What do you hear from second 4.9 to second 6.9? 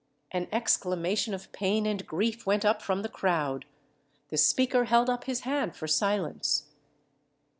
up his hand for silence.